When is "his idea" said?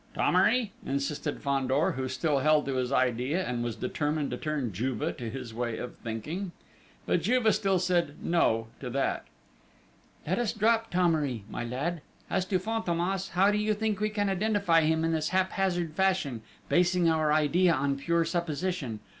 2.77-3.45